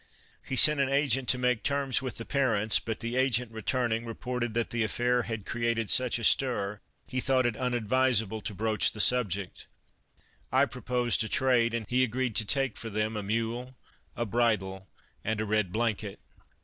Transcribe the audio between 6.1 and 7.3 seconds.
a stir he